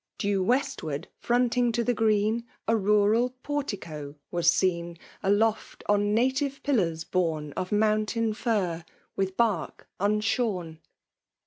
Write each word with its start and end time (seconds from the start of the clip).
Due 0.17 0.41
westward, 0.41 1.07
fronting 1.19 1.71
to 1.71 1.83
the 1.83 1.93
green, 1.93 2.43
A 2.67 2.75
runi 2.75 3.29
portico 3.43 4.15
wn 4.33 4.43
seen. 4.43 4.97
Aloft 5.21 5.83
on 5.85 6.15
native 6.15 6.63
pillars 6.63 7.03
borne 7.03 7.51
Of 7.53 7.71
mountain 7.71 8.33
fir 8.33 8.83
with 9.15 9.37
bark 9.37 9.87
unshorn." 9.99 10.79